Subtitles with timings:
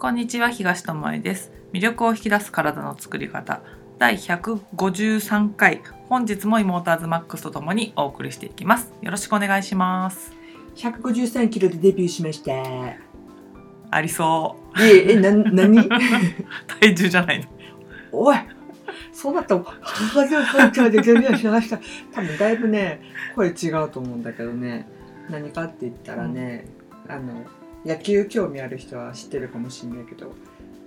[0.00, 1.50] こんにちは東智恵です。
[1.72, 3.62] 魅力を引き出す体の作り方。
[3.98, 5.82] 第153回。
[6.08, 8.92] 本日もイモーターズマックスとともにお送りしていきます。
[9.02, 10.32] よろしくお願いします。
[10.76, 12.52] 153キロでデビューしました。
[13.90, 15.88] ありそえ、え、な、なにう
[16.80, 17.48] 体重じゃないの。
[18.12, 18.36] おい
[19.10, 19.56] そうだった。
[19.56, 21.80] ら、153キロでデビューしました。
[22.12, 23.02] 多分だいぶね、
[23.34, 24.86] 声違うと思うんだけどね。
[25.28, 26.66] 何かって言ったらね、
[27.08, 27.44] あの、
[27.84, 30.34] 野球興味ある人は知ってるかもしれないけど、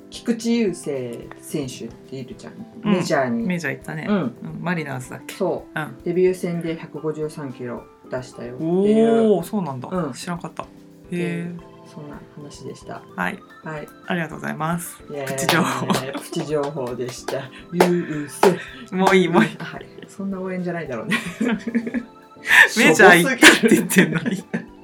[0.09, 2.53] 菊池雄星選手っているじゃん。
[2.83, 3.45] うんメジャーに。
[3.47, 4.16] メジャー行ったね、うん。
[4.16, 5.35] うんマリナーズだっけ？
[5.35, 5.80] そう。
[5.80, 10.67] うんデビュー戦で153キロ出したよっていう、おおそうなんだ、うん知らなかったへ
[11.11, 11.52] え
[11.93, 13.02] そんな話でした。
[13.16, 13.88] はいはい。
[14.08, 17.41] ありがとうございますプチ情報プチ情報でした。
[17.73, 18.95] ゆうせ。
[18.95, 19.85] もういいもういいはい。
[20.08, 21.17] そんな応援じゃないだろうね。
[22.77, 24.44] メジャー行ったって言しってんのに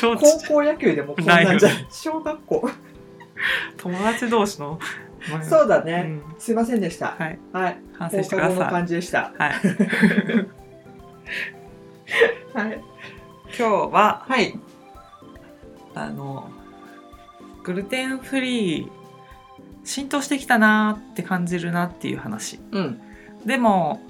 [0.00, 1.86] 高校野球でもこんなんじゃない。
[1.90, 2.70] 小学校。
[3.76, 4.78] 友達同士の
[5.48, 6.20] そうだね。
[6.28, 7.14] うんすいませんでした。
[7.18, 7.78] はいはい。
[7.98, 9.32] 反省してください感じでした。
[9.38, 9.52] はい
[12.54, 12.80] はい。
[13.46, 14.58] 今日ははい。
[15.94, 16.50] あの
[17.62, 18.90] グルテンフリー
[19.84, 23.00] 浸透してきたなーって感じるなっていう話うん。
[23.44, 24.00] でも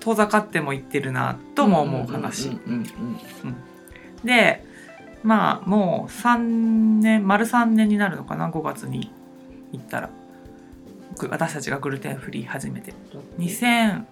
[0.00, 2.84] 遠ざかってもいってるなとも思う話うんうん
[3.44, 3.56] うん
[4.24, 4.64] で
[5.22, 9.12] まあもう3年丸3年になるのかな5月に
[9.72, 10.10] 行ったら。
[11.18, 12.94] ぐ私たちがグルテンフリー始めて。
[13.14, 13.44] うん。
[13.44, 14.04] 2000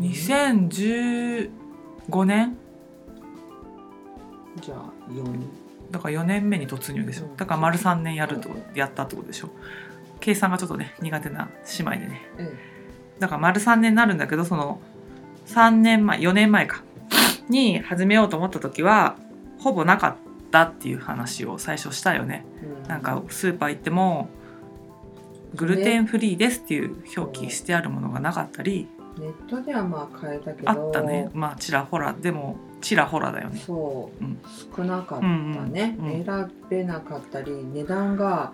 [0.00, 1.50] 2015
[2.24, 2.56] 年？
[4.60, 5.24] じゃあ四。
[5.24, 5.48] 人。
[5.90, 7.26] だから4年目に突入でしょ。
[7.26, 7.36] うん。
[7.36, 9.50] だから丸3年やるとうんやったってことでしょ。
[10.20, 12.22] 計算がちょっとね苦手な姉妹でね。
[12.38, 12.58] うん。
[13.18, 14.80] だから丸3年になるんだけどその
[15.46, 16.82] 3年前4年前か
[17.50, 19.16] に始めようと思った時は
[19.58, 20.16] ほぼなかっ
[20.50, 22.44] たっていう話を最初したよね。
[22.86, 24.28] なんかスーパー行っても
[25.54, 28.88] グルテンフリーですっていう表記してあるものがなかったり
[29.18, 30.70] ネットではまあ買えたけど。
[30.70, 31.28] あったね。
[31.34, 32.12] まあちらほら。
[32.12, 33.60] でもちらほらだよね。
[33.64, 34.38] そう、うん。
[34.76, 38.52] 少なかったね、うんうんうん選べなかったり値段が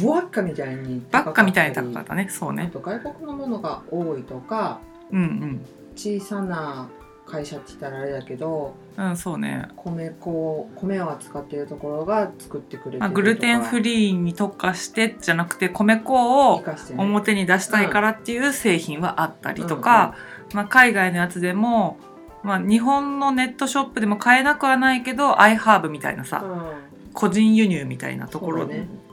[0.00, 2.28] ブワッカみたいにばっかみたいに高かったね。
[2.28, 5.60] そうあねと外国のものが多いとかうん。
[5.94, 6.88] 小さな
[7.32, 9.68] 会社って言ったらあれだけどうんうんそうね。
[9.74, 16.62] 米粉米を扱っているところが作ってくれてるまあ、グルテンフリーに特化してじゃなくて米粉を
[16.98, 20.14] 表に出したいからっていう製品はあったりとか、
[20.52, 21.96] まあ、海外のやつでも、
[22.42, 27.12] まあ、日本のネットショップでも買えなくはないけど iHerb みたいなさうん。
[27.14, 28.68] 個人輸入みたいなところ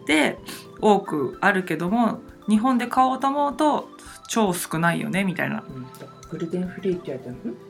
[0.07, 0.37] で
[0.81, 2.19] 多くあるけども
[2.49, 3.89] 日本で買おうと思うと
[4.27, 5.63] 超少ないよねみたいな。
[5.67, 5.85] うん。
[6.29, 7.68] グルテンフリーって言われてもんね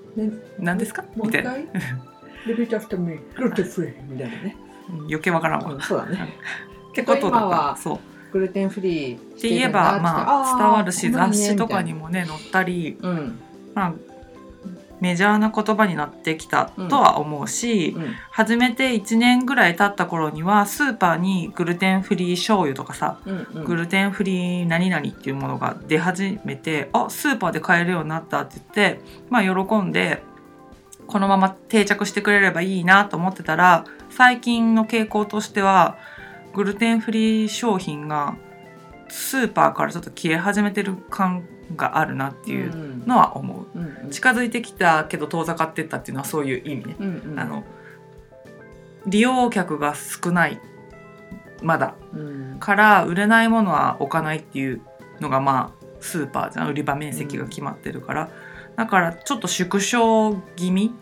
[0.60, 1.04] 何ですか？
[1.16, 1.56] みたいな。
[4.10, 4.56] みたいなね、
[4.90, 4.98] うん。
[5.02, 5.74] 余計わからんわ。
[5.74, 6.34] うんそうだね。
[6.92, 8.00] ってことだからそう。
[8.32, 12.98] グルテンフリーっって言えばまあ伝わるし雑誌とかにももね載ったり。
[13.02, 13.40] うん。
[13.74, 13.94] まあ、
[15.02, 18.16] メジャーな言葉になってきたとは思うし、うん。
[18.32, 23.64] 始めて1年ぐらい経った頃にはスーパーにグルテンフリー醤油とかさ、うんうん。
[23.64, 30.24] グルテンフリー何々っていうものが出始めてあスーパーで買えるようになったって言ってまあ喜んで
[31.08, 35.98] このまま定着してくれればいいなと思ってたら最近の傾向としては
[36.54, 38.36] グルテンフリー商品が
[39.08, 41.44] スーパーからちょっと消え始めてる感
[41.76, 43.78] があるなっていうのは思う。
[43.78, 43.98] うん。
[44.06, 44.10] うん。
[44.10, 46.96] 近づいてきたけど遠ざかってったっていうのはそういう意味ね。
[47.00, 47.40] うんうん。
[47.40, 47.64] あの
[49.06, 50.60] 利用客が少ない
[51.62, 51.96] まだ。
[52.14, 52.58] うん。
[52.60, 54.82] から売れないものは置かないっていう
[55.20, 56.70] のがまあスーパーじゃん。
[56.70, 58.30] 売り場面積が決まってるから、
[58.76, 60.94] だからちょっと縮小気味。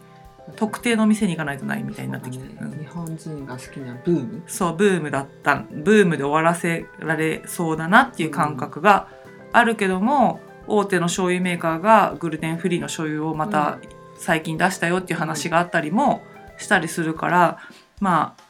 [0.55, 2.79] 特定の店に行かないとないみたいになってきて、うん。
[2.79, 4.43] 日本人が好きなブーム？
[4.47, 5.65] そうブームだった。
[5.69, 9.09] ブームで終わらせられそうだなっていう感覚が
[9.51, 13.79] あるけども、大手の醤油メーカーがグルテンフリーの醤油をまた
[14.17, 16.21] 最近出したよっていう話があったりも
[16.57, 17.57] したりするから、
[17.99, 18.43] まあ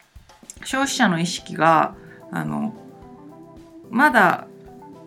[0.65, 1.95] 消費者の意識が
[2.31, 2.73] あの
[3.89, 4.47] まだ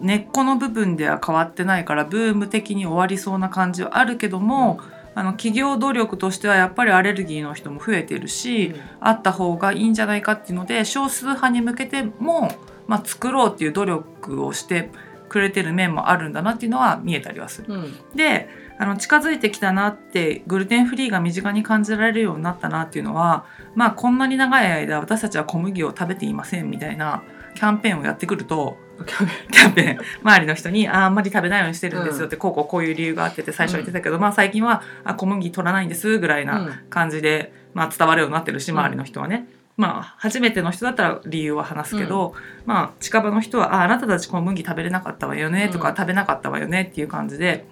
[0.00, 4.80] 根っこの部分では変わってないからブーム的に終わりそうな感じはあるけども、
[5.14, 12.50] あの企業努力としてはやっぱりアレルギーの人も増えてるし、あった方がいいんじゃないかっていうので少数派に向けても、
[12.86, 14.90] まあ、作ろうっていう努力をして
[15.30, 17.72] くれてる面もあるんだなっていうのは見えたりはする。
[17.72, 17.94] うん。
[18.14, 18.48] で
[18.78, 23.44] あの近づいてきたなってグルテンフリーが身近に感じられるようになったなっていうのは
[23.74, 27.22] まあこんなに長い間私たちは小麦を食べていませんみたいな
[27.54, 29.98] キャンペーンをやってくるとキャンペーン。
[30.22, 39.48] 周りの人にああんまり食べないようにしてるんですよって、こうこうこういう理由があってて最初は言ってたけど、まあ最近はあ小麦取らないんですぐらいな感じで、まあ、伝わるようになってるし周りの人はね。
[39.80, 42.34] まあ初めての人だったら理由は話すけど、
[42.66, 47.66] まあ近場の人は「ああなたたち小麦食べれなかったわよね」とか、うん食べなかったわよね」っていう感じで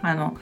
[0.00, 0.38] あの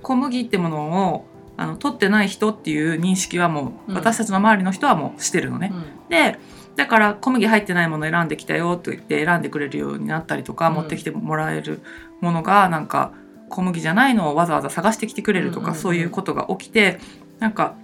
[0.00, 1.26] 小麦ってものを
[1.56, 3.96] あの取ってない人っていう認識はもう、うん。
[3.96, 5.72] 私たちの周りの人はもうしてるのね。
[6.08, 6.38] で
[6.76, 10.74] だから小麦入ってないもの選んできたよと言って選んでくれるようになったりとか、うん。
[10.74, 11.82] 持ってきてもらえる
[12.20, 13.12] ものがなんか
[13.48, 15.80] 小麦じゃないのをわざわざ探してきてくれるとか、うんうんうん。
[15.80, 17.00] そういうことが起きて
[17.40, 17.74] なんか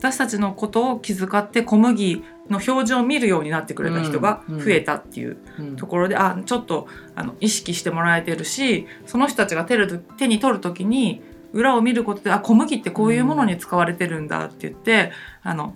[0.00, 5.76] 私たちのことを気遣って小麦の表示を見るようになってくれた人が増えたっていううん。
[5.76, 11.20] ところで、あちょっとあの意識してもらえてるしその人たちが手る手に取る時に
[11.52, 15.12] 裏を見ることであ小麦ってこういうものに使われてるんだって言って、
[15.42, 15.74] あの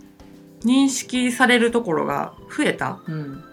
[0.64, 3.00] 認識されるところが増えた。
[3.06, 3.44] うん。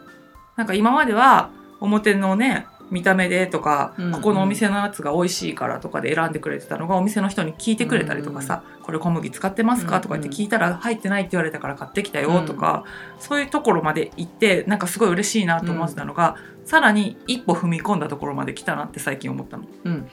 [0.56, 1.52] なんか今までは
[1.82, 12.84] 表のね見た目でとか、うんここのお店のやつが美味しいからとかで選んでくれてたのがお店の人に聞いてくれたりとかさ「これ小麦使ってますか?」とか言って聞いたら「入ってないって言われたから買ってきたよ」とか、
[13.18, 16.36] そういうところまで行ってなんかすごい嬉しいなと思ってたのが、
[16.66, 19.64] さらに一歩踏み込んだところまで来たなって最近思ったの。
[19.86, 20.08] うん。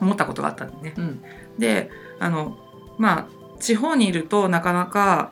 [0.00, 0.94] 思ったことがあったんでね。
[0.96, 1.22] うん。
[1.58, 2.58] であの
[2.98, 3.26] まあ
[3.60, 5.30] 地方にいるとなかなか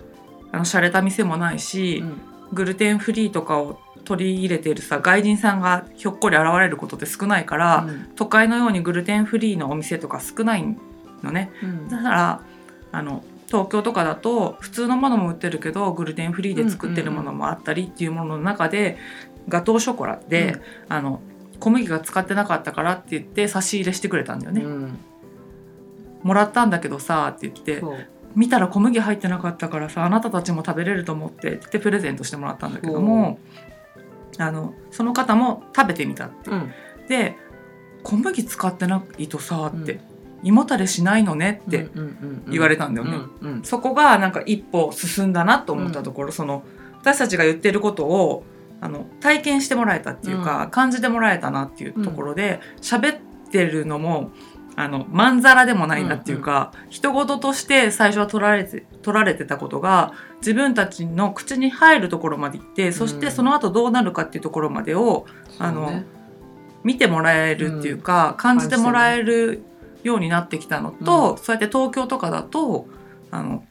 [0.52, 2.04] あの洒落た店もないし、
[2.52, 7.86] グルテンフリーとかを取り入れているさ外人さんがひょっこり現れることって少ないから、
[8.16, 10.76] 都会のようにグルテンフリーのお店とか少ない
[11.22, 11.50] のね。
[11.62, 11.88] うん。
[11.88, 12.40] だから
[12.92, 18.98] あの東京とかだと普通のものも売ってるけどグルテンフリーで作ってるものもあったりっていうものの中で、
[19.48, 20.56] ガトーショコラで、
[20.88, 21.20] あの
[21.58, 24.62] 小麦が使ってなかったからって言って差し入れしてくれたんだよね。
[24.62, 24.98] うん。
[26.22, 27.82] もらったんだけどさって言って
[28.34, 33.38] 見たら小麦入ってなかったからさあなたたちも食べれると思ってってプレゼントしてもらったんだけども
[34.42, 36.50] あのその方も食べてみたって。
[36.50, 36.72] うん。
[37.08, 37.36] で
[38.02, 40.00] 小麦使ってないとさって、うん。
[40.42, 41.88] 胃もたれしないのねって
[42.48, 43.16] 言われたんだよね。
[43.42, 43.62] うんうん。
[43.62, 46.62] そこがなんか一歩進んだなと思ったところ、その
[47.00, 48.44] 私たちが言ってることを
[48.80, 53.18] あの体験してもらえたっていうか、感じてもらえたなっていうところで喋、
[53.50, 54.30] ってるのも
[54.76, 65.26] あのまんざらでもないなっていうか、人事として最初は取られて取られてたことが自分たちの口に入るところまで行ってそしてその後どうなるかっていうところまでを
[65.58, 66.06] あのそうね。
[66.82, 69.62] 見てもらえるっていうか、感じてもらえる
[70.02, 72.86] ようになってきたのと、そうやって東京とかだと
[73.30, 73.64] あの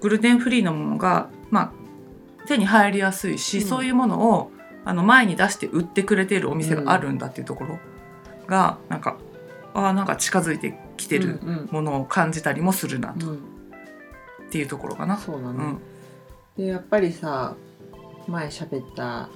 [0.00, 1.72] グルテンフリーのものが、ま
[2.42, 3.64] あ、手に入りやすいし、うん。
[3.66, 4.52] そういうものを
[4.84, 7.78] あの前に出して売ってくれているお店があるんだっていうところ
[8.46, 9.18] が、なんか
[9.74, 13.32] あーなんか近づいてきてるうんものを感じたりもするなと、うん。
[13.32, 13.54] うん
[14.46, 15.16] っていうところかな。
[15.16, 15.54] そうだね。
[15.58, 15.80] うん。
[16.56, 17.56] でやっぱりさ
[18.28, 19.28] 前喋った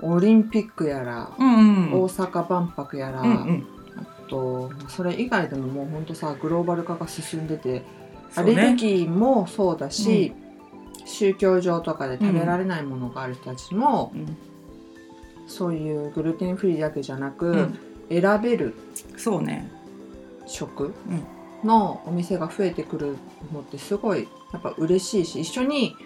[0.00, 2.02] オリンピックやらうんうんうん。
[2.02, 3.66] 大阪万博やらうんうん。
[3.96, 7.84] あとそれ以外でももうほんとさグローバル化が進んでてね。
[8.44, 10.34] レルギーもそうだし、
[11.04, 14.36] 宗教上とかで食べられないものがある人たちも、うん。
[15.48, 17.78] そういうグルテンフリーだけじゃなく、うん
[18.08, 18.74] 選べる
[19.16, 19.70] そうね。
[20.46, 20.94] 食？
[21.64, 23.16] のお店が増えてくる
[23.52, 25.96] のってすごいやっぱ嬉しいし一緒に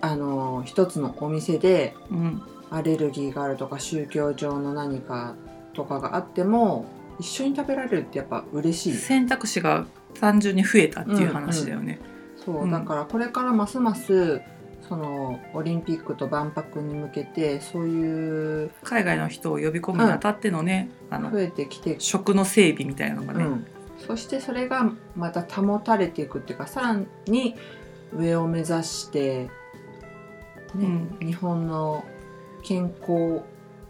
[0.00, 2.42] あの一つのお店でうん。
[2.68, 5.36] アレルギーがあるとか宗教上の何か
[5.72, 6.86] とかがあっても
[7.20, 8.92] 一緒に食べられるってやっぱ嬉しい。
[8.94, 9.86] 選択肢が
[10.18, 12.00] 単純に増えたっていう話だよね。
[12.44, 12.70] そう、うん。
[12.72, 14.42] だからこれからますます
[14.88, 23.66] そのオリンピックと万博に向けてそういう海外の人を呼び込むにあたってのね、あの増えてきて、食の整備みたいなのがね、うん、
[23.98, 27.56] そしてそれがまた保たれていくっていうかさらに
[28.14, 29.50] 上を目指して、
[30.74, 32.04] ね日本の
[32.62, 33.42] 健康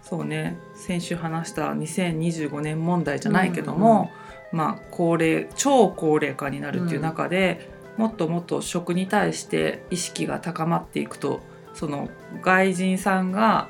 [0.02, 0.56] そうね。
[0.76, 4.12] 先週話した2025年問題じゃないけども、
[4.52, 11.40] まあ高齢超高齢化になるっていう中で、もっともっと食に対して意識が高まっていくと
[11.74, 12.08] その
[12.42, 13.68] 外人さんが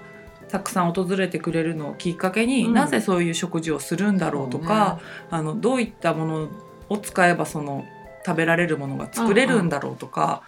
[0.48, 2.74] たくさん訪れてくれるのをきっかけに、うん。
[2.74, 6.48] なぜそういう食事をするんだろうとかあのどういったもの
[6.88, 7.84] を使えばその
[8.24, 10.42] 食べられるものが作れるんだろうとか、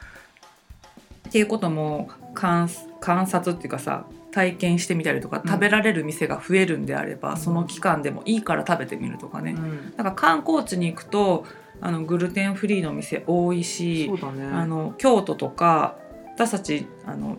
[1.29, 2.69] っていうことも観
[3.01, 5.51] 観察っていうかさ体験してみたりとかうん。
[5.51, 7.37] 食べられる店が増えるんであれば、うん。
[7.37, 9.95] その期間でもいいから食べてみるとかね、うん。
[9.97, 11.45] なんか観光地に行くと
[11.81, 14.45] あのグルテンフリーの店多いしね。
[14.53, 15.97] あの京都とか
[16.35, 17.39] 私たちあの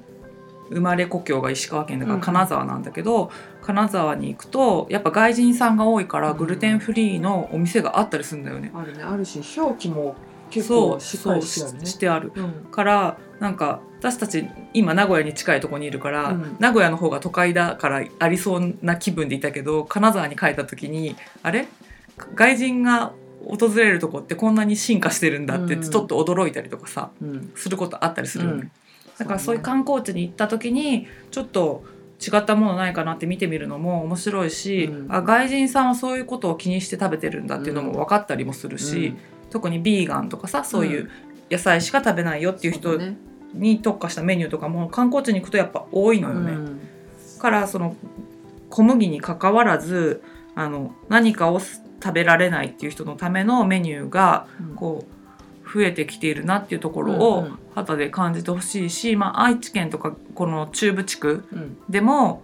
[0.70, 3.32] 生まれ故郷が石川県だからうん金沢なんだけど、
[3.62, 8.72] 金沢に行くとやっぱ外人さんが多いからうんグルテンフリーのお店があったりするんだよね。
[8.76, 9.04] あるね。
[9.04, 10.16] あるし表記も
[10.50, 11.86] 結そう構しっかりしてあるね。
[11.86, 12.32] してある。
[12.36, 16.56] うんからなんか私たち今名古屋に近いところにいるから、うん。
[16.60, 21.68] 名古屋の方が都会だからありそうな気分でいたけど金沢に帰った時にあれ？
[22.36, 23.14] 外人が
[23.46, 25.82] 訪れるとこってこんなに進化してるんだってうん。
[25.82, 27.52] ちょっと驚いたりとかさうん。
[27.56, 28.72] することあったりするよね、うん。
[29.18, 31.84] だからそういう観光地に行った時にちょっと
[32.22, 35.14] 違ったものないかなって見てみるのも面白いし、うん。
[35.14, 39.16] あ外人さんはそういうことを気にして食べてるんだっていうのも分かったりもするし、
[39.50, 41.10] 特にビーガンとかさそういう
[41.50, 43.18] 野菜しか食べないよっていう人ね。
[43.54, 46.52] に特化したメニューとかも観光地に行くとやっぱ多いのよね。
[46.52, 46.80] うん。
[47.40, 47.96] からその
[48.70, 50.22] 小麦にかかわらず
[50.56, 51.60] あの何かを
[52.02, 57.60] 食べられないっていう人のためのメニューがこう増えてきているなっていうところうんをうん。
[57.76, 61.78] 肌で感じてほしいし、まあ、愛知県とかこの中部地区うん。
[61.90, 62.42] でも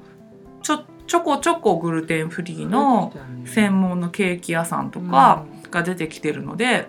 [0.61, 3.13] ちょちょこちょこグルテンフリーの
[3.45, 6.87] 専門のケーキ屋さんとかが出てきてるので、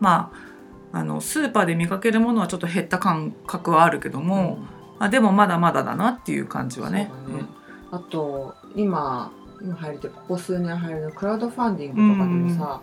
[0.00, 0.32] ま
[0.92, 4.58] ああのスーパーで見かけるものはちょっと減った感覚はあるけども、
[4.98, 7.10] あでもまだまだだなっていう感じはね。
[7.26, 7.48] そうだね。
[7.92, 9.32] あと今
[9.64, 12.82] 今入りてここ数年入るのクラウドファンディングとかでもさ、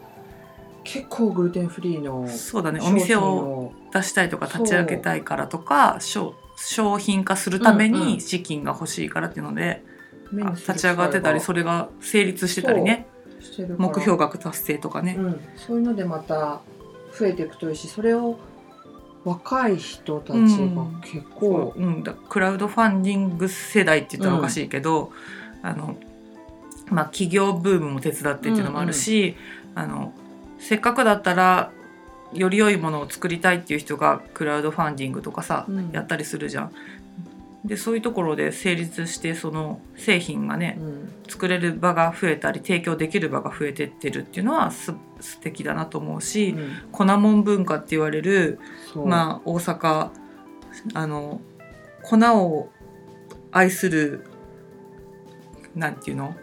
[0.83, 3.73] 結構グルテンフリーのうんそうだねお店をを。
[3.93, 8.07] 出したいとか立ち上げたいからとか商商品化するためうんうん。
[8.07, 9.83] に資金が欲しいからっていうので、
[10.31, 13.07] 目にする立ち上がってたりそれが成立してたりね。
[13.77, 16.61] 目標額達成とかね、うん、そういうのでまた
[17.17, 18.38] 増えていくといいしそれを
[19.23, 25.11] 若い人たちが結構、そううん、だクラウドファンディング世代って言ったらおかしいけど、
[25.61, 25.95] あの
[26.91, 29.36] まあ、企業ブームも手伝ってっていうのもあるし、
[29.74, 30.13] あの
[30.60, 31.71] せっかくだったら
[32.33, 35.91] より良いものを作りたいっていう人がクラウドファンディングとかさ、うん。
[35.91, 36.71] やったりするじゃん。
[37.65, 41.13] でそういうところで成立してその製品がねうん。
[41.27, 46.71] 作れる場が増えたり提供できる場が増えてってるっていうのはす素敵だなと思うし、うん。
[46.91, 48.60] 粉もん文化って言われる
[48.95, 50.10] まあ大阪
[50.93, 51.41] あの
[52.03, 52.69] 粉を
[53.51, 54.25] 愛する
[55.75, 56.36] なんていうの？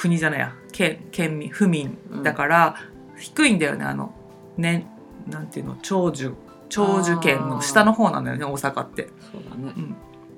[0.00, 0.54] 国じゃないや。
[0.72, 1.98] 県県民府民。
[2.22, 2.76] だから、
[3.18, 3.84] 低いんだよね。
[3.84, 4.14] あの
[4.56, 4.86] ね
[5.28, 5.76] なんていうの？
[5.82, 6.32] 長寿
[6.70, 9.08] 長寿県の下の方なんだよね大阪って。
[9.30, 9.74] そうだね。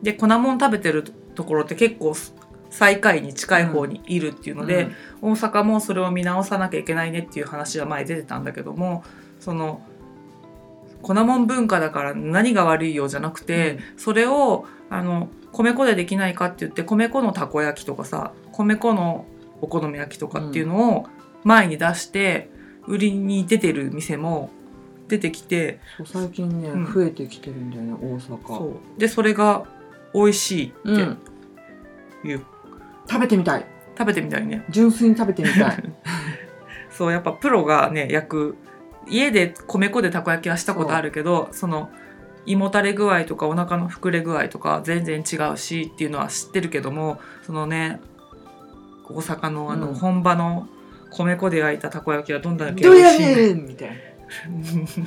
[0.03, 1.05] で粉もん食べてる
[1.37, 2.17] ところって結構
[2.71, 4.89] 最下位に近い方にいるっていうので、
[5.21, 9.05] 大阪もそれを見直さなきゃいけないねっていう話は前出てたんだけども
[9.39, 9.81] その
[11.03, 19.27] 粉もん文化だから何が悪いようじゃなくて、それをあの米粉でできないかって言って米粉のたこ焼きとかさ米粉の
[19.63, 21.07] お好み焼きとかっていうのを
[21.45, 22.51] 前に出して
[22.87, 24.51] 売りに出てる店も
[25.09, 26.93] 出てきて最近ね、うん。
[26.93, 28.47] 増えてきてるんだよね大阪。
[28.47, 29.01] そう。
[29.01, 29.65] でそれが
[30.15, 31.19] 美味しいってうん。
[32.25, 32.45] いう、
[33.09, 33.67] 食べてみたい。
[33.97, 34.65] 食べてみたいね。
[34.69, 35.85] 純粋に食べてみたい。
[36.91, 38.57] そうやっぱプロがね焼く
[39.09, 41.91] 家で米粉でたこ焼きはしたことあるけどその
[42.45, 48.01] 胃もたれ具合とかお腹の膨れ具合とか全然違うしっていうのは知ってるけどもそのね
[49.15, 49.95] 大阪のあのうん。
[49.95, 50.69] 本場の
[51.11, 53.67] 米粉で焼いたたこ焼きはどんだけどうや美味しいねん。
[53.67, 53.95] みたいな。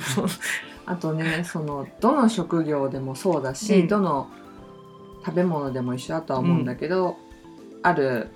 [0.00, 0.26] そう。
[0.86, 3.88] あとねそのどの職業でもそうだし、うん。
[3.88, 4.28] どの
[5.24, 7.16] 食べ物でも一緒だとは思うんだけど、
[7.82, 8.28] ある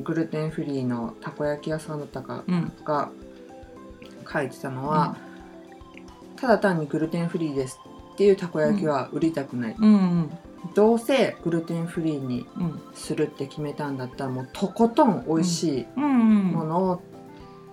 [0.00, 2.72] グルテンフリーのたこ焼き屋さんだったかうん。
[2.84, 3.10] が
[4.30, 5.16] 書いてたのは、
[6.36, 7.80] ただ単にグルテンフリーです
[8.14, 10.30] っていうたこ焼きは売りたくない、うんうん
[10.74, 17.02] どうせグルテンフリーにうんするって決めたんだったらもうとことん美味しいものを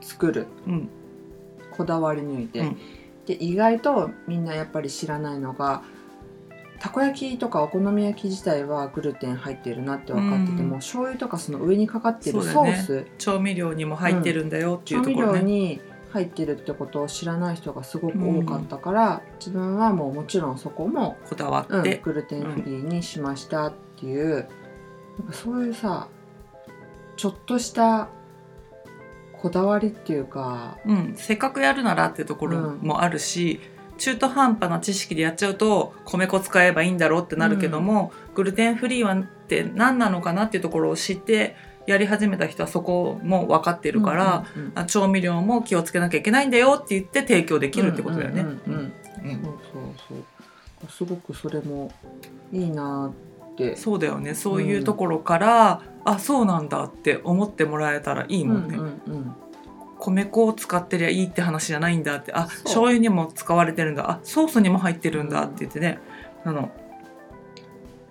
[0.02, 0.90] 作る、うん。
[1.72, 2.78] こだわり抜いて、うん。
[3.26, 5.84] で意外とみんなやっぱり知らないのが
[6.80, 10.70] たこ焼きとかお好み焼き自体はグルテン入ってるなって分かっててうん。
[10.70, 15.40] も、醤油とかその上にかかってるソース、調味料にも入ってるんだよってい調味うところね。
[15.40, 15.82] 料に
[16.14, 24.48] 入ってるってことを知らない人がすごく多かったから、自分はもうもちろんそこも、こだわうん、って、グルテンフリーにしましたっていう、
[25.18, 26.08] なんかそういうさ
[27.16, 28.10] ちょっとした
[29.42, 33.60] こだわりっていうかうん、せっかくやるならっていうところもあるし、
[33.98, 41.56] 中途半端な知識でやっちゃうと米粉使えばいいんだろうってなるけども、グルテンフリーはって何なのかなっていうところを知って
[41.86, 48.46] やり始めた人はそこも分かってるから、うんうんうんあ調味料も気をつけなきゃいけないんだよって言って提供できるってことだよね。
[50.90, 51.92] すごくそれも
[52.52, 53.12] いいな
[53.54, 53.76] って。
[53.76, 54.34] そうだよね。
[54.34, 58.78] そういうところから、あそうなんだって思ってもらえたらいいもんね。
[58.78, 59.36] うんうん
[60.00, 62.34] 米粉を使ってりゃいいって話じゃないんだって。
[62.34, 64.12] あ醤油にも使われてるんだ。
[64.12, 66.00] あソースにも入ってるんだって言ってね、
[66.44, 66.72] あの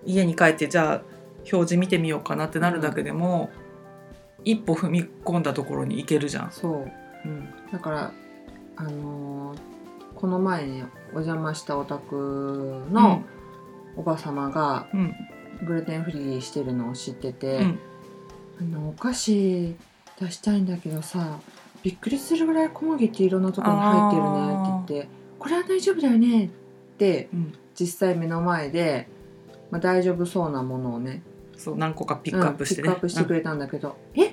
[0.05, 1.01] 家に帰ってじゃあ
[1.41, 3.51] 表示見てみようかなってなるだけでも、
[4.45, 6.51] 一歩踏み込んだところに行けるじゃん。
[6.51, 6.91] そう。
[7.25, 7.49] うん。
[7.71, 8.13] だから
[8.75, 9.59] あのー
[10.15, 13.23] この前にお邪魔したお宅の
[13.97, 15.13] おば様がうん。
[15.65, 17.79] グルテンフリーしてるのを知ってて、うん。
[18.59, 19.75] あのお菓子
[20.19, 21.39] 出したいんだけどさ
[21.81, 25.09] びっくりするぐらい小麦っていろんなところに入ってるねって言って
[25.39, 26.49] これは大丈夫だよねっ
[26.97, 27.53] てうん。
[27.75, 29.07] 実際目の前で、
[29.71, 31.23] まあ、大丈夫そうなものをね
[31.57, 34.32] そう何個かピックアップしてね、うんピックアップしてくれたんだけど、えこ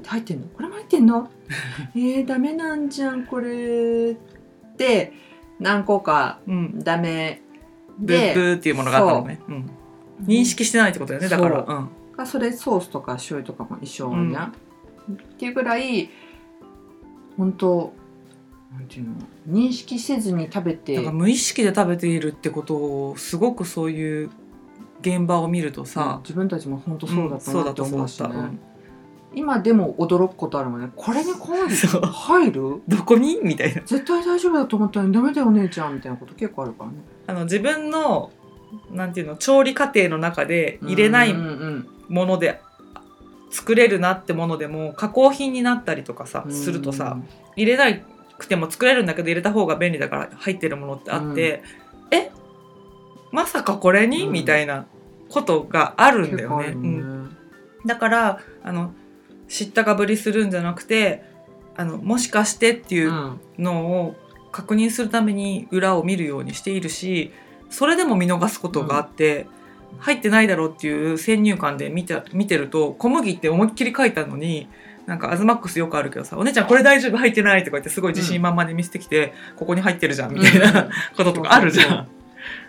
[0.00, 0.46] って入ってんの？
[0.48, 1.30] これも入ってんの？
[1.94, 5.12] えー、ダメなんじゃんこれって。
[5.60, 7.42] 何個かうんうんダメ。
[7.98, 9.52] ブッブっていうものがあったのね、う。
[9.52, 9.70] ん、
[10.24, 11.66] 認識してないってことだよねだから。
[11.66, 11.88] そう。
[12.18, 12.26] うん。
[12.26, 13.52] それソースとか醤油？
[13.54, 14.52] とかも一緒じゃん、っ
[15.38, 16.08] ていうぐらい
[17.36, 17.92] 本当
[18.72, 19.14] なんていうの？
[19.48, 20.96] 認識せずに食べて。
[20.96, 22.74] だから無意識で食べているってこと
[23.10, 24.30] をすごくそういう
[25.02, 28.69] 現場を見るとさ、自分たちも本当そうだったなって思うしね、うんそうだと思った
[29.34, 30.90] 今でも驚くことあるもんね。
[30.96, 32.02] これに小麦そう。
[32.02, 32.82] 入る？
[32.88, 33.38] どこに？
[33.42, 33.82] みたいな。
[33.82, 36.96] 絶対大丈夫だと思ったのにダメだよお姉ちゃんみたいなこと結構あるからね。
[37.26, 38.32] あの自分の
[38.90, 41.38] なんていうの調理過程の中で入れないうん。
[41.38, 42.60] うんもので
[43.52, 46.52] 作れるなってものでも加工品になったりとかさうん。
[46.52, 47.16] するとさ
[47.54, 47.86] 入れな
[48.36, 51.62] くても作れるんだけど入れた方が便利だから入ってるものってあって、
[52.10, 52.30] え？
[53.30, 54.32] まさかこれに、うん。
[54.32, 54.86] みたいな
[55.28, 56.48] ことがあるんだよね。
[56.48, 57.36] 結構あるうんね。
[57.86, 58.92] だからあの
[59.50, 61.24] 知ったかぶりするんじゃなくて
[61.76, 64.14] あのもしかしてっていううんのを
[64.52, 67.32] 確認するために裏を見るようにしているし
[67.68, 69.46] それでも見逃すことがあって、
[69.98, 74.68] 入ってないだろうっていう先入観で見て見てると小麦って思いっきり書いたのに
[75.06, 77.16] なんかアズマックスよくあるけどさ「お姉ちゃんこれ大丈夫？
[77.16, 82.08] 入ってない」とか言ってすごい自信満々で見せてきて、ここに入ってるじゃんみたいな、こととかあるじゃん。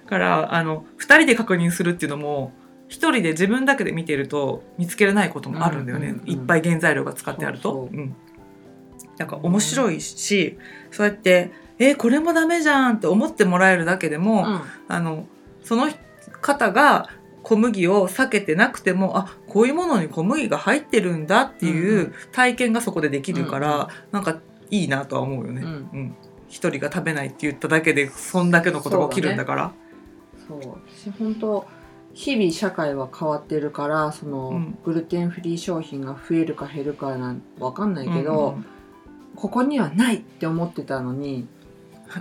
[0.07, 0.17] か。
[0.17, 2.51] らあの2人で確認するっていうのも
[2.91, 7.71] 1人で自分だけで見てると見つけれないこともあるんだよね、うんうんうんいっぱい原材料が使ってあると。
[7.71, 7.98] そうそう。
[7.98, 8.15] うん。
[9.17, 10.57] なんか面白いし、
[10.91, 14.62] そうやって「えこれもダメじゃん」って思ってもらえるだけでも、うん。
[14.88, 15.25] あの
[15.63, 15.89] その
[16.41, 17.10] 方が
[17.43, 23.88] 小麦を避けてなくてもあこういうものに小麦が入ってるんだってうんいうう体験がそこでできるから、うんうん。
[24.12, 25.62] なんかいいなとは思うよね。
[25.62, 25.89] うん。
[25.93, 26.15] うん。
[26.50, 29.71] 一人が食べないって言っただけでそんだけのことが起きるんだから。
[30.48, 30.60] そう。
[30.88, 31.65] 私本当
[32.13, 34.77] 日々社会は変わってるからその、うん。
[34.83, 38.65] グルテンフリー商品が増えるか減るかなんわかんないけど、うんうん
[39.35, 41.47] ここにはないって思ってたのに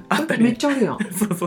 [0.08, 0.58] あったえめっり。
[0.58, 0.94] ちゃあるやん。
[0.96, 0.98] っ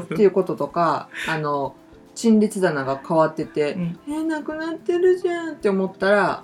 [0.08, 1.76] ていうこととかあの
[2.16, 4.00] 陳列棚が変わってて、うん。
[4.08, 6.44] えーなくなってるじゃんって思ったら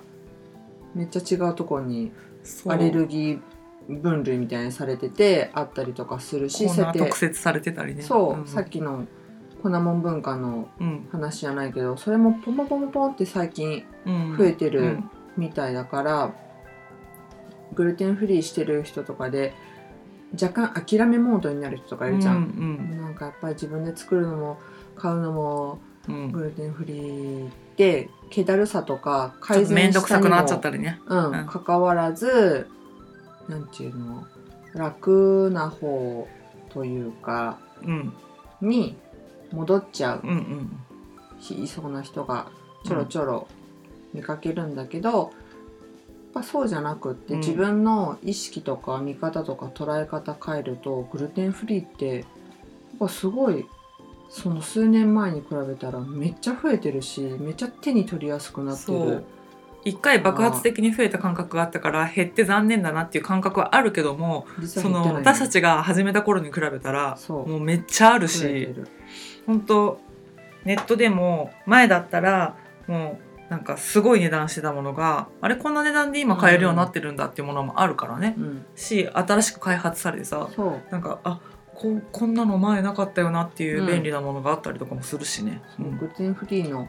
[0.94, 2.12] めっちゃ違うところに
[2.66, 3.40] アレルギー
[4.00, 8.02] 分類みたいにされててあったりとかするし特設されてたりね。
[8.02, 8.46] そう、ん。
[8.46, 9.04] さっきの
[9.60, 11.08] 粉もん文化のうん。
[11.12, 14.36] 話じゃないけどそれもポンポンポンポンって最近うん。
[14.36, 15.10] 増えてるうん。
[15.36, 16.34] みたいだから、
[17.72, 19.54] グルテンフリーしてる人とかで
[20.40, 24.58] 若干諦めモードになる人とかいるじゃん、うんなんかやっぱり自分で作るのも
[24.96, 26.32] 買うのもうん。
[26.32, 31.00] グルテンフリーって気だるさとか改善面倒くさくなっちゃっしたりね。
[31.08, 32.68] にも、ううんん、関わらず
[33.48, 34.24] なんていうの
[34.74, 36.28] 楽な方
[36.70, 38.12] というかうん。
[38.60, 38.96] に
[39.52, 41.62] 戻っちゃううんうん。
[41.62, 42.50] いそうな人が
[42.84, 43.48] ちょろちょろ
[44.12, 45.30] 見かけるんだけど、やっ
[46.34, 47.40] ぱそうじゃなくって、うん。
[47.40, 52.24] 自分の意識とか見方とか捉え方変えるとグルテンフリーってやっ
[52.98, 53.66] ぱすごい
[54.28, 59.24] その数年前に比べたらめっちゃ増えてるしめっちゃ手に取りやすくなってる。
[59.84, 68.74] 一回爆発的に増えた感覚があったから減って残念だなっていう感覚はあるけどもその私たちが始めた頃に比べたらもうめっちゃあるし
[69.50, 70.00] 本当
[70.64, 80.48] ネットでも前だったらもうなんかすごい値段してたものがあれこんな値段で今買えるようになってるんだっていうものもあるからね、うん、し新しく開発されてさ
[80.92, 81.40] なんかあ
[81.74, 85.62] ここんなの前なかったよなっていううん便利なものがあったりとかもするしね。
[85.80, 85.98] うん。
[85.98, 86.88] グルテンフリーの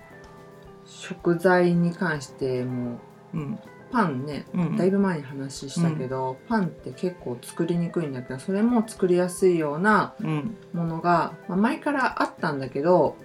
[0.86, 3.00] 食材に関しても
[3.34, 3.60] うん
[3.91, 13.15] パンねうんだいぶ前に話したけど、パンって結構作りにくいんだけどそれも作りやすいようなうん、ものが、まあ、前からあったんだけど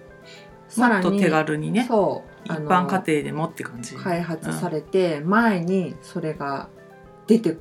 [0.68, 3.94] さらに手軽にねそう一般家庭でもって感じ。
[3.96, 6.68] 開発されて、前にそれが
[7.26, 7.56] 出て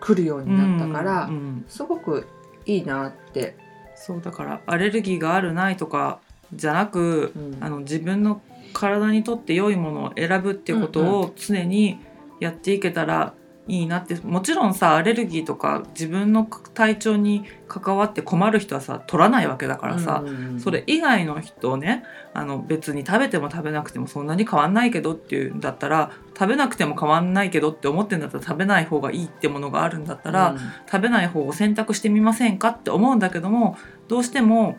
[0.00, 2.26] くるようになったから、うんうんすごく
[2.66, 3.56] いいなって、
[3.94, 6.20] そうだからアレルギーがあるないとか
[6.52, 7.56] じゃなく、うん。
[7.60, 8.42] あの自分の
[8.72, 11.98] 体にとって良いものを選ぶっていうことを常に
[12.40, 13.34] やっていけたら
[13.68, 14.14] いいなって。
[14.22, 20.22] もちろんさアレルギーとか自分の体調に関わって困る人はさ取らないわけだからさ、
[20.58, 30.58] それ以外の人をねあの別に食べても食べなくてもそんなに変わんないけどっていうんだったら食べなくても変わんないけどって思ってんだったら食べない方がいいってものがあるんだったら、うん。
[30.88, 34.76] 食べない方を選択してみませんかって思うんだけどもどうしても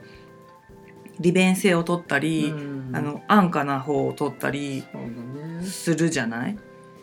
[1.19, 2.95] 利便性を取ったり、うん。
[2.95, 4.85] あの安価な方を取ったり
[5.61, 6.57] するじゃない？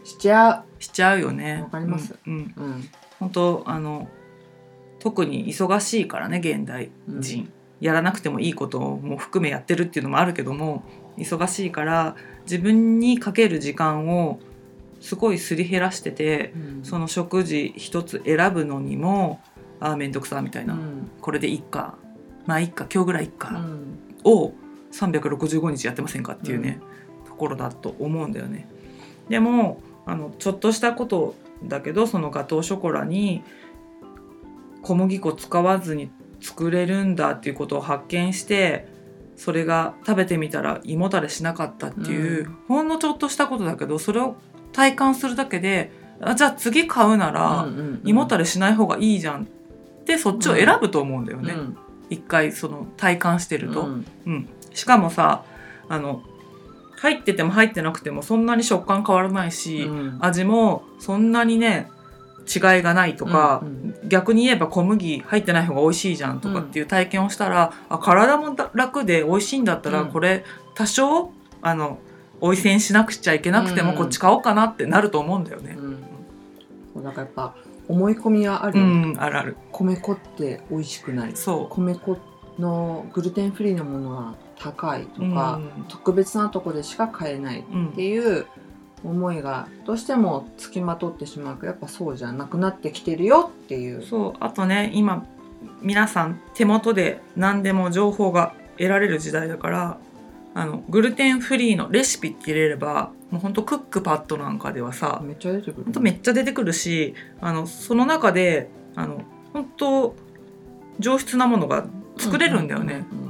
[0.05, 1.63] しちゃしちゃうよね。
[1.63, 2.15] わかります。
[2.27, 2.65] うんうん。
[2.65, 2.89] う、うん、
[3.19, 4.09] 本当あの
[5.01, 10.85] 特に忙しいからね現代人、やらなくてもいいことも含めやってるっていうのもあるけども
[11.19, 14.39] 忙しいから自分にかける時間を
[15.01, 16.85] すごいすり減らしててうん。
[16.85, 19.41] その食事一つ選ぶのにも
[19.81, 21.11] ああ面倒くさみたいな、うん。
[21.21, 21.99] これでいっか。
[22.47, 22.87] まあいっか。
[22.93, 23.99] 今日ぐらいいっうか、ん。
[24.25, 24.53] を
[24.93, 26.81] 365日やってませんかっていうね、
[27.27, 28.69] ところだと思うんだよね。
[29.29, 33.43] でもあのちょっとしたことだけどそのガトーショコラに
[34.83, 38.87] 小麦粉使わずに作れるんだっていうことを発見して
[39.37, 42.57] それが食べてみたら胃もたれしなかったっていう、うん。
[42.69, 44.37] ほんのちょっとしたことだけどそれを
[44.73, 45.91] 体感するだけで
[46.21, 47.67] あじゃあ次買うなら、
[48.05, 49.47] 胃もたれしない方がいいじゃんっ
[50.05, 51.77] てそっちを選ぶと思うんだよね、うん。
[52.09, 53.83] 一回その体感してると。
[53.83, 54.07] うん。
[54.27, 55.45] うん、しかもさ
[55.89, 56.23] あの
[57.05, 60.19] 入ってても入ってなくてもそんなに食感変わらないし、うん。
[60.23, 61.91] 味もそんなにね
[62.47, 63.69] 違いがないとか、うん
[64.03, 64.09] うん。
[64.09, 70.13] 逆に言えば小麦入ってない方が美味しいじゃんとかっていう体験をしたら、あ体も楽で美味しいんだったら、うん。
[70.13, 71.99] これ多少あの
[72.41, 73.99] おいせんしなくちゃいけなくてもうん。
[73.99, 75.77] こっち買おうかなってなると思うんだよね。
[75.79, 75.99] うん。
[76.95, 77.55] そうだからやっぱ
[77.87, 79.57] 思い込みはあるうん、あるある。
[79.73, 81.37] 米粉って美味しくない。
[81.37, 82.17] そ米粉
[82.59, 85.35] のグルテンフリーのものは高いとう。
[85.35, 85.85] か、うん。
[85.89, 88.47] 特別なとこでしか買えないっうんていう
[89.05, 94.03] 思いがどうしてもつきまとってしまうけどやっぱそうじゃなくなってきてるよっていう。
[94.03, 94.33] そう。
[94.41, 95.27] あとね今
[95.83, 99.99] 皆さん手元で何でも情報が得られる時代だから
[100.55, 110.15] あのグルテンフリーのレシピって入れればもうほんとクックパッドなんかではさめっちゃ出てくるめっちゃ出てくるしあのその中であの本当
[111.01, 111.87] 上質なものが
[112.19, 113.24] 作れるんだよね、うんうん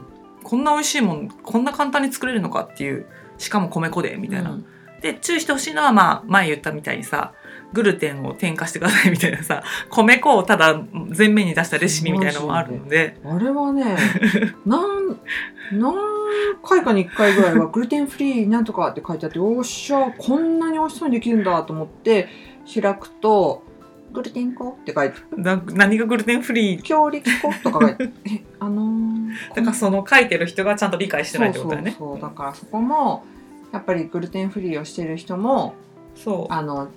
[0.54, 3.06] こんな美味しいもんこんな簡単に作れるのかっていう
[3.38, 4.66] しかも米粉でみたいな、うん。
[5.00, 7.32] で注意してほしいのはまあ前言ったみたいにさ
[7.72, 10.80] グルテンを添加してくださいみたいなさ米粉をただ
[11.16, 13.18] 前面に出したレシピみたいなのもあるので。
[13.24, 13.96] あれはね
[14.64, 15.18] なん
[15.72, 15.94] 何
[16.62, 22.28] 回かに1回ぐらいはグルテンフリーなんとかって書いてあっておっしゃこんなに美味しそうにできるんだと思って
[22.72, 23.64] 開くと
[24.14, 26.82] グルテン粉って書いてな何がグルテンフリー？
[26.82, 31.90] 強力粉とか書いて えあのー、だからその書いてる人がちゃんと理解してないってことだよね。
[31.90, 32.30] そうそうそう。
[32.30, 33.24] だからそこも
[33.72, 35.74] やっぱりグルテンフリーをしてる人も
[36.14, 36.88] そあの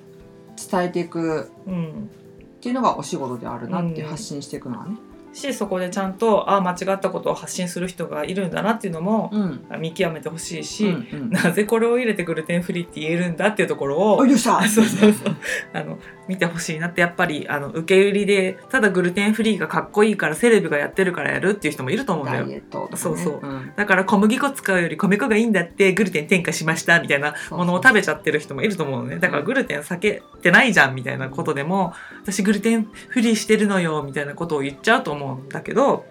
[0.71, 2.09] 伝えていくう、うん、
[2.57, 4.97] っていうのがお仕事であるなってうん発信していくのはね。
[5.33, 9.65] しそこでちゃんとあ間違ったことを発信する人がいるんだなっていうのもうん。
[9.79, 11.29] 見極めてほしいし、うんうん。
[11.29, 15.35] なぜこれを入れてグルテンフリーって言えるんだっていうところをあ、よっしゃあ そうそうそう。
[15.73, 15.97] あの
[16.27, 22.61] 見てほしいなってやっぱりあの受け売りでただグルテンフリーがかっこいいからセレブがやってるからやるっていう人もいると思うんだよ。
[22.95, 23.39] そうそう。
[23.41, 23.73] うん。
[23.75, 36.05] だから小麦粉使うより米粉がいいんだってグルテン添加しましたみたいなものを食べちゃってる人もいると思うのねだからグルテン避けてないじゃんみたいなことでも私グルテンフリーしてるのよみたいなことを言っちゃうと思うんだけど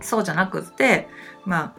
[0.00, 1.08] そうじゃなくって
[1.44, 1.74] ま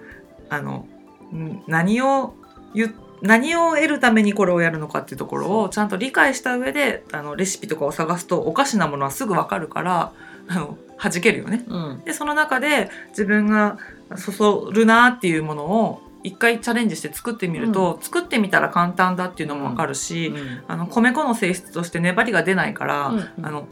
[0.50, 0.88] ああの
[1.34, 2.34] ん何を
[2.74, 10.14] 言っ何を得るためにこれをやるのかっていうところをちゃんと理解した上であのレシピとかを探すとおかしなものはすぐ分かるから
[10.48, 11.64] あの弾けるよね。
[11.68, 12.02] うん。
[12.06, 13.78] でその中で自分が
[14.16, 20.34] そそるなっていうものを一回チャレンジして作ってみると、作ってみたら簡単だっていうのも分かるし、
[20.68, 23.30] あの米粉の性質として粘りが出ないから、うん。
[23.42, 23.68] あの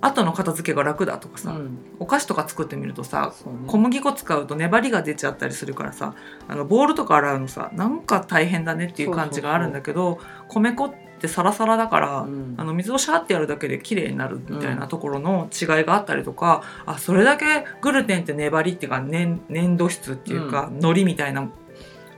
[0.00, 1.78] 後の片付けが楽だとかさ、うん。
[1.98, 3.52] お菓子とか作ってみるとさね。
[3.66, 6.14] 小麦粉使うと粘りが出ちゃったりするからさ
[6.48, 12.54] あのボールとか洗うのさなんか大変だねっていう感じがあるんだけど米粉ってサラサラだから、うん。
[12.56, 21.50] あの水をシャーってやるだけで綺麗になるみたいなところの違いがあったりとか、あそれだけグルテンって粘りっていうか粘粘土質っていうか、海苔みたいな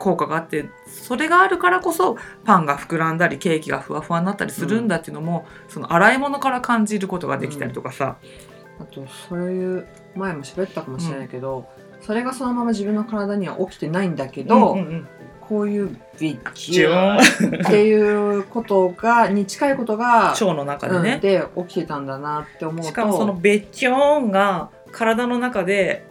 [0.03, 8.17] 効果があってそれがあるからこそパンが膨らんだりケーキがふわふわになったりするんだっていうのも、その洗い物から感じることができたりとかさ、
[8.81, 9.87] あとそういう
[10.17, 11.69] 前も喋ったかもしれないけど、
[12.01, 15.09] それがそのまま自分の体には起きてないんだけど、うんうんうん。
[15.41, 22.83] こういうビッジチっていうことがに近いことが、腸の中でね、うんで起きてたんだなって思うと。
[22.85, 26.07] しかもそのベッチョーンが体の中で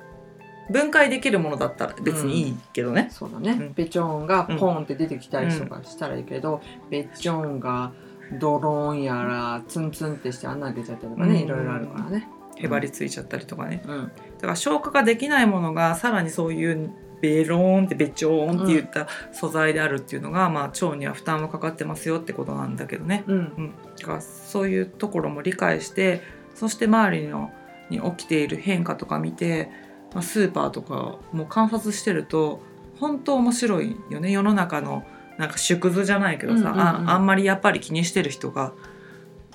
[0.71, 3.73] 分解できるものだったら別にいいけどね、そうだね、うん。
[3.73, 7.91] ベチョーンがポンって出てきたりとかしたらいいけど、ベチョーンが
[8.39, 11.39] ドローンやらツンツンってして穴開けちゃったりとかね、うん。
[11.39, 12.27] いろいろあるからね。
[12.57, 13.83] へばりついちゃったりとかね。
[13.85, 14.03] うん。
[14.03, 23.35] だから消化ができないものがさらにそういうベローンってベチョーンって言った素材であるっていうのが、まあ、腸には負担はかかってますよってことなんだけどね、うん。
[23.35, 26.21] うん、だからそういうところも理解して
[26.55, 27.51] そして周りの
[27.89, 29.69] に起きている変化とか見て、
[30.13, 32.61] まあ、スーパーとかも観察してると
[32.99, 34.31] 本当面白いよね。
[34.31, 35.03] 世の中の
[35.37, 36.77] なんか縮図じゃないけどさ、うんうんうん。
[37.09, 38.73] ああんまりやっぱり気にしてる人が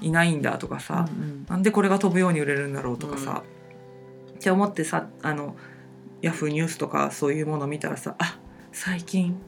[0.00, 3.42] いないんだとかさ、うんなんでこれが飛ぶように売れるんだろうとかさ、
[4.34, 5.56] って思ってさあの
[6.22, 8.38] ヤフーニュースとかそういうもの見たらさあ
[8.72, 9.38] 最近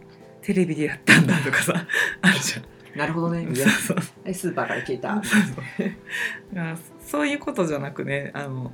[0.42, 1.74] テレビでやったんだとかさ
[2.22, 2.98] あるじゃん。
[2.98, 3.46] なるほどね。
[3.54, 5.14] スーパーから聞いた。
[5.14, 6.58] そうそう。
[6.58, 8.72] あそういうことじゃなくねあの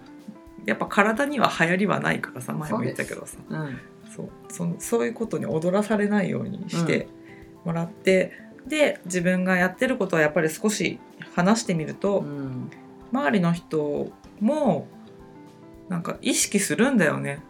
[0.66, 3.38] やっぱ体には流行りはないからさ前も言ったけどさ。
[3.48, 3.80] うん。
[4.14, 4.28] そう。
[4.48, 7.08] そのそういうことに踊らされないようにして
[7.64, 8.32] もらって、
[8.66, 10.98] で自分がやってることはやっぱり少し
[11.34, 12.70] 話してみると、うん。
[13.12, 14.88] 周りの人も
[15.88, 17.40] なんか意識するんだよね。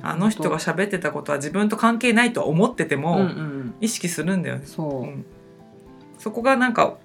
[0.00, 3.74] あの人が喋ってたことは自分と関係ないとは思っててうんうもん。
[3.80, 4.66] 意識するんだよね。
[4.66, 5.26] そう、うん。
[6.18, 6.98] そこがなんか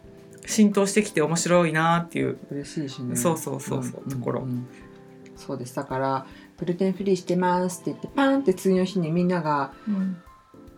[0.46, 2.38] 浸透してきて面白いなっていう。
[2.52, 3.16] 嬉しいしね。
[3.16, 4.42] そうそうそうそうんところ。
[4.42, 4.68] んん
[5.46, 5.76] そうです。
[5.76, 6.26] だから
[6.58, 9.74] グルテンフリーしてますって言ってパンって次の日にみんなが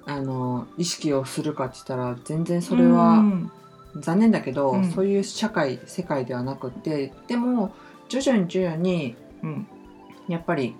[0.06, 3.51] あの意識をするかって言ったら全然それうはん。
[3.97, 4.91] 残念だけど、うん。
[4.91, 7.73] そういう社会世界ではなくてでも
[8.10, 9.67] 徐々に徐々にうん。
[10.28, 10.75] やっぱり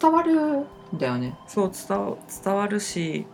[0.00, 1.36] 伝わるんだよね。
[1.48, 3.26] そう伝わ伝わるし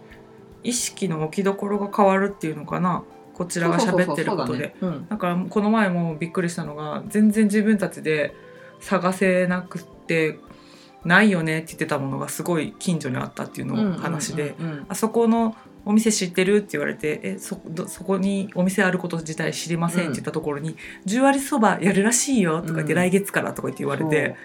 [0.62, 3.04] 意識の置きどころが変わるっていうのかな。
[3.34, 4.74] こちらが喋ってることで。
[5.08, 8.34] だからこの前もびっくりしたのが全然自分たちで
[8.80, 10.38] 探せなくて
[11.04, 14.54] ないよねって言ってたものがすごい近所にあったっていうの話で、
[14.88, 17.56] あそこのお店知ってるって言われてえそ
[18.04, 22.98] こにお店あること自体知りませんって言ったところに「10割そばやるらしいよ」とか言って、うん。
[22.98, 24.36] 来月からとか言って言われて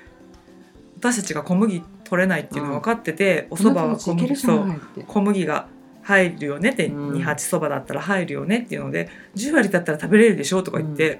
[0.97, 5.67] 私たちが小麦取れないっていうの分かってて、おそう蕎麦は小麦そう小麦が
[6.03, 7.13] 入るよねって、うん。
[7.15, 11.19] 二八そばだったら入るよねっていうので10割だったら食べれるでしょとか言って、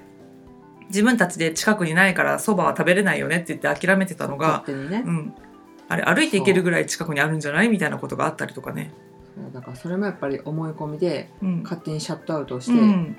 [0.88, 5.02] 自分たちで近くにないからそばは食べれないよねって言って諦めてたのが、ね。
[5.04, 5.34] う、ん、
[5.88, 8.92] あれ歩いて行けるぐらい近くにあるんじゃないみたいなことがあったりとかね。
[9.34, 9.52] そう。
[9.52, 11.62] だからそれもやっぱり思い込みでうん。
[11.62, 13.16] 勝手にシャットアウトして、うん、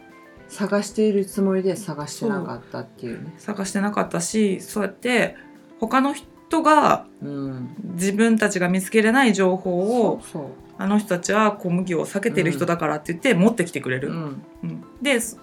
[0.48, 3.34] 探しているつもりで探してなかったっていうね。
[3.38, 5.36] 探してなかったしそうやって
[5.80, 6.26] 他の人
[6.64, 10.52] がうん、自分たちが見つけれない情報をそうそう。
[10.78, 14.10] あの人たちは小麦を避けてる人だからって言って持ってきてくれる。
[14.10, 14.42] うん。
[14.64, 14.84] うん。
[15.02, 15.40] です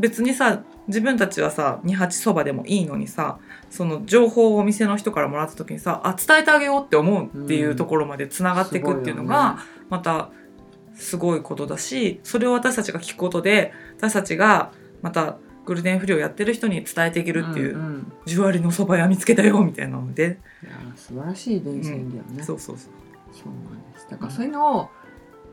[0.00, 3.38] 別にさ自分たちはさ二八そばでもいいのにさ
[3.70, 10.30] その情報をお店の人からもらった時にさあ伝えてあげようって思うっていうところまでつながっていくっていうのが、また
[10.94, 22.42] すごいことだしそれを私たちが聞くことで私たちがまたグルテンフリーをやってる人に伝えていけるっていううんうん「十割のそば屋見つけたよ」みたいなので、いや素晴らしい伝染だよね。
[22.42, 22.92] そうそうそう。
[23.32, 24.08] そうなんです。
[24.10, 24.90] だからそういうのを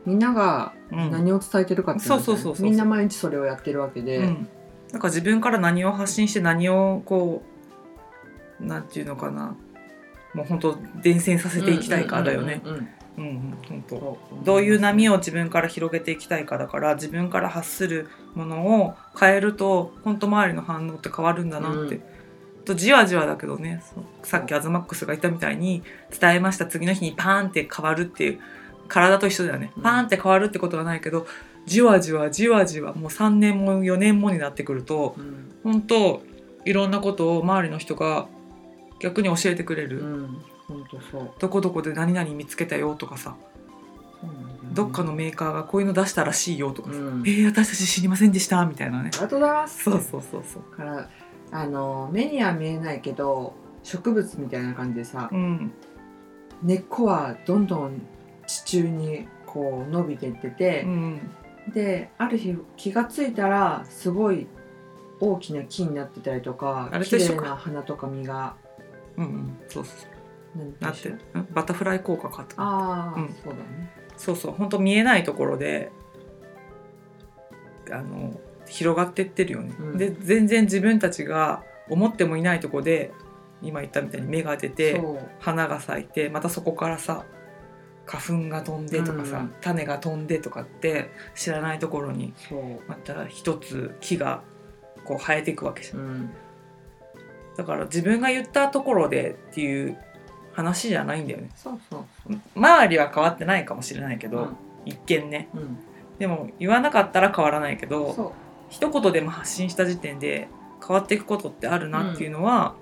[0.08, 1.12] みんながうん。
[1.12, 2.66] 何を伝えてるかっていのはそうそうそうそう。
[2.66, 4.48] みんな毎日それをやってるわけで、うん、
[4.94, 7.44] なんか自分から何を発信して何をこ
[8.62, 9.56] うなんていうのかな。
[10.34, 12.62] もう本当伝染させていきたいかだよね。
[13.18, 14.18] うん本当。
[14.46, 21.96] どういう波を自分から広げていきたいかだから自分から発するものを変えると本当周りの反応って変わるんだなって。
[21.96, 22.02] うん。
[22.64, 23.84] とじわじわだけどね。
[24.24, 25.84] さっきアズマックスが言ったみたいに
[26.18, 26.66] 伝えました。
[26.66, 28.40] 次の日にパーンって変わるっていう
[28.88, 29.84] 体と一緒だよね、うん。
[29.84, 31.28] パーンって変わるってことはないけど
[31.66, 35.52] じわじわじわじわもう3年も4年もになってくるとうん。
[35.64, 36.22] 本当
[36.66, 38.28] いろんなことを周りの人が
[39.00, 40.42] 逆に教えてくれる、うん。
[40.68, 41.32] 本当そう。
[41.40, 43.36] どこどこで何々見つけたよとかさ。
[44.22, 44.28] ね。
[44.74, 47.24] どっかのメーカーがこういうの出したらしいよとかさ、うん。
[47.26, 48.66] えー、私たち知りませんでした。
[48.66, 49.12] みたいなね。
[49.14, 49.84] ありがとうございます。
[49.84, 50.64] そうそうそうそう。
[50.76, 51.10] から
[51.52, 55.72] あの目には見えないけど植物みたいな感じでさ、うん。
[56.64, 58.02] 根っこはどんどん
[58.48, 61.32] 地中にこう伸びていっててう、ん。
[61.74, 64.48] である日気がついたらすごい
[65.20, 68.56] 大きな木になってたりとか綺あれと一緒か麗な花とか実が
[69.18, 69.58] うんうん。
[69.68, 69.92] そうそ
[70.56, 71.20] うなってん？
[71.54, 73.36] バタフライ効果かとああ、うん。
[73.44, 73.92] そうだね。
[74.16, 74.52] そうそう。
[74.54, 75.92] 本当見えないところで
[77.92, 79.98] あの広がってってるよね、うん。
[79.98, 83.12] で全然自分たちが思ってもいないところで
[83.62, 85.02] 今言ったみたいに芽が出て
[85.40, 87.26] 花が咲いてまたそこからさ
[88.08, 92.34] 花粉が飛んでとかさ、うん種が飛んでとかって知らないところに
[92.88, 94.42] また一つ木が
[95.04, 96.00] こう生えていくわけじゃん。
[96.00, 96.30] うん。
[97.58, 99.98] だから自分が言ったところでっていう
[100.54, 101.50] 話じゃないんだよね。
[101.56, 102.06] そうそう
[102.56, 104.58] 周りは変わってないかもしれないけど、うん。
[104.86, 105.50] 一見ね。
[105.54, 105.78] うん。
[106.18, 108.34] でも言わなかったら変わらないけど
[108.70, 110.50] 一言でも発信した時点で
[110.82, 112.76] 変わっていくことってあるなっていうのは、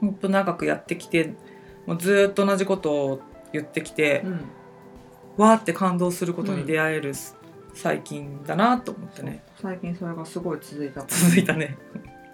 [0.00, 0.14] ほん。
[0.14, 1.34] と長くやってきて
[1.86, 3.20] もうずーっと同じことを
[3.58, 4.40] 言ってきて、うん。
[5.36, 7.12] わーって感動することに出会える
[7.74, 11.76] 最近だなと思ってね、最近それがすごい続いた続いたね。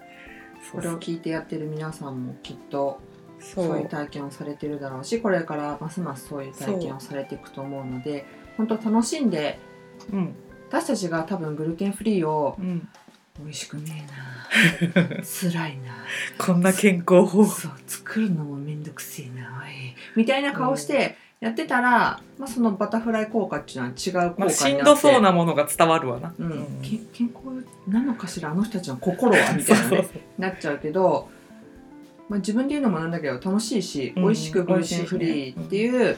[0.71, 2.99] これを聞いてやってる皆さんもきっと
[3.39, 3.65] そう。
[3.65, 9.59] そういう体験をされてるだろうしこれからますますそういう体験をされていくと思うので本当楽しんで
[10.13, 10.35] うん。
[10.69, 12.87] 私たちが多分グルテンフリーをうん
[13.39, 14.07] 美味しくね
[14.89, 15.23] えな。
[15.23, 15.93] 辛いな。
[16.37, 17.45] こんな健康法。
[17.45, 19.63] そう作るのもめんどくせえな。
[19.63, 19.95] おい。
[20.15, 26.79] みたいな顔してやってたら、まあ、そのバタフライ効果っていうのは違う効果になって、まあ、しんどそうなものが伝わるわな、うん。
[26.81, 28.51] け健康なのかしら？
[28.51, 29.53] あの人たちの心は？
[29.53, 31.29] みたいな、ね、なっちゃうけど、
[32.29, 34.23] まあ、自分で言うのもなんだけど楽しいし、うん。
[34.23, 36.17] 美味しくグルテンフリーっていう、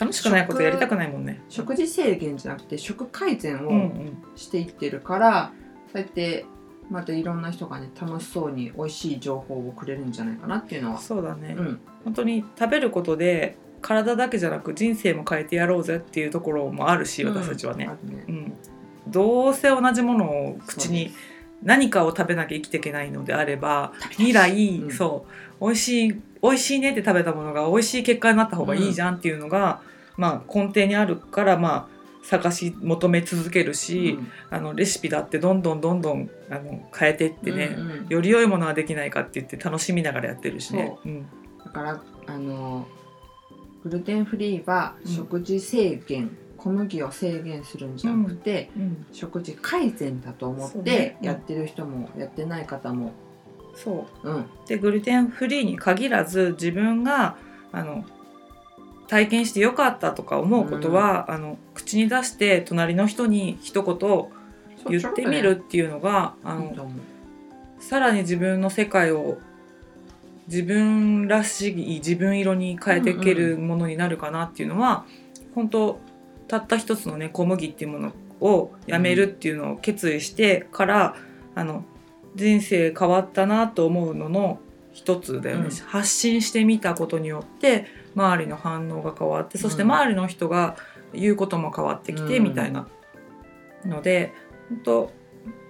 [0.00, 1.42] 楽しくないことやりたくないもんね。
[1.48, 4.22] 食事制限じゃなくて食改善うんうをん。
[4.34, 5.52] していってるから、
[5.94, 6.44] そうやって
[6.90, 18.24] またいろんな人がね楽しそうに美味しい情報をくれるんじゃないかなっていうのは、そうだね、うん、本当に食べることで体だけじゃなく人生も変えてやろうぜっていうところもあるし私たちはね、ね。
[18.28, 18.52] うん。
[19.06, 21.12] どうせ同じものを口に
[21.62, 24.90] 何かを食べなきゃ生きていけないのであれば未来、うん。
[24.90, 25.26] そ
[25.60, 25.64] う。
[25.66, 29.80] 美味しい美味しいねって食べたものが美味しい結果になった方がいいじゃんっていうのが、
[30.16, 31.93] まあ根底にあるからまあ
[32.24, 34.18] 探し求め続けるし、
[34.50, 38.06] あのレシピだってどんどんどんどんあの変えていってね、うんうん。
[38.08, 40.96] より良いものはできないかって言って楽しみながらやってるしね。
[41.04, 41.08] う。
[41.08, 41.26] ん。
[41.64, 42.86] だからあの
[43.82, 49.06] グルテンフリーは食事制限、小麦を制限するんじゃなくて、うん。
[49.12, 53.12] 食事改善だと思ってやってる人もやってない方も、
[53.74, 54.30] そう。
[54.30, 57.36] うん、でグルテンフリーに限らず自分が
[57.70, 58.04] あの
[59.06, 64.28] 体験してよかったとか思うことは、あの口に出して隣の人に一言
[64.88, 66.90] 言ってみるっていうのが、あの
[67.80, 69.38] さらに自分の世界を
[70.46, 75.04] 自分らしい自分色に変えていけるものになるかなっていうのは、
[75.54, 76.00] 本当
[76.48, 81.16] たった一つのね小麦っていうものをやめるっていうのを決意してから、
[81.54, 81.84] あの
[82.34, 84.58] 人生変わったなと思うのの
[84.94, 85.70] 一つだよね、うん。
[85.70, 89.92] 発信してみたことによって周りの反応が変わってそしてうん。
[89.92, 90.76] 周りの人が
[91.12, 92.44] 言うことも変わってきてうん。
[92.44, 92.86] みたいな
[93.84, 94.32] ので
[94.70, 95.12] 本当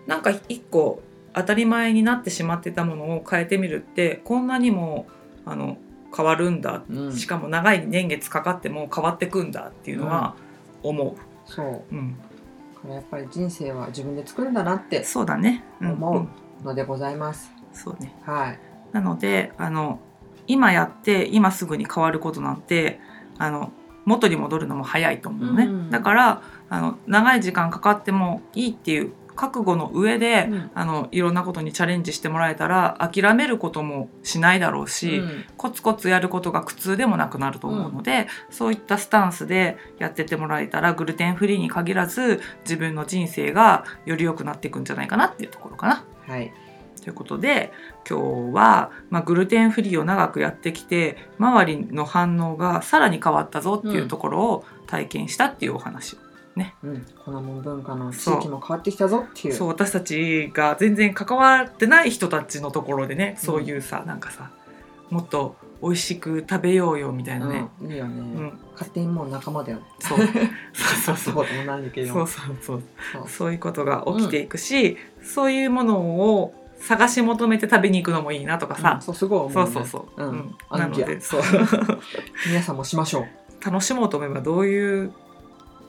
[0.06, 5.06] なんか一個当たり前になってしまってたものを変えてみるってこんなにも
[5.44, 5.78] あの
[6.16, 6.84] 変わるんだ。
[6.88, 7.12] うん。
[7.16, 10.36] しかも長い年月かかっても変わってくんだっていうのは
[10.82, 11.66] 思そう。
[11.66, 12.16] う、うん、
[12.74, 15.92] だからやっぱり人生は自分で作るんだなってそうだね、うん。
[15.92, 16.28] 思ううん
[16.64, 18.14] のでございます、そうね。
[18.22, 18.58] はい
[18.94, 19.98] なのであの
[20.46, 23.00] 今やって今すぐに変わることなんて
[23.36, 23.72] あの
[24.04, 25.90] 元に戻るのも早いと思うのね、うん。
[25.90, 30.70] だからあの長い時間かかってもいいっていう覚悟の上で、うん。
[30.74, 35.44] あのいろんなことにチャレンジしてもらえたら諦めることもしないだろうし、うん。
[35.56, 46.04] コツコツやることが苦痛でもなくなると思うので、そういったスタンスでやってってもらえたらグルテンフリーに限らず自分の人生がより良くなっていくんじゃないかなっていうところかな。
[46.26, 46.52] はい
[47.04, 47.70] ということで
[48.08, 56.18] 今日は、まあ、グルテンフリーを長くやってきて周りの反応がさらに変わったぞっていうところを体験したっていうお話を、
[56.82, 59.54] うん、粉もん文化の地域も変わってきたぞっていう。
[59.54, 64.50] そう私たちが全然関わってない人たちのところでねそういうさ、なんかさ
[65.10, 68.58] もっと美味しく食べようよみたいなね、うん、いいよね、うん。
[68.72, 70.18] 勝手にもう仲間だよそう。
[70.72, 71.34] そうそうそう。
[71.34, 71.46] そう
[72.06, 72.82] そうそうそう。
[73.12, 73.28] そう。
[73.28, 80.54] そういうことが起きていくし、そういうものを探し求めて食べに行くのもいいなとかうんさ、そうすごい思う、ね、そうそうそう、うん。
[80.70, 81.20] なので。
[81.20, 81.42] そう。
[82.46, 83.64] 皆さんもしましょう。
[83.64, 85.12] 楽しもうと思えばどういう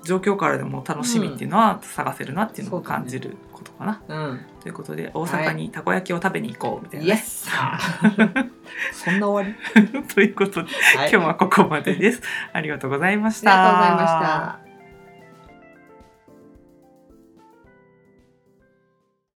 [0.03, 4.01] 状況からでも楽しみっていうのは探せるなっていうのを感じることかな。
[4.07, 4.45] うん。
[4.61, 7.49] ということで大阪にたこ焼きを食べに行こうみたいな、ねイエス
[8.93, 12.21] そんな終わり、 ということではい、今日はここまでです。
[12.53, 13.63] ありがとうございましありた。
[13.63, 14.64] がとうございました